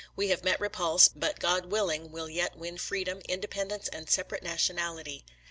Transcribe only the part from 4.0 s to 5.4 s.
separate nationality.